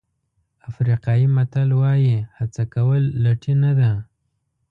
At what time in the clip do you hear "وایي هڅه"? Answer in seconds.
1.81-2.63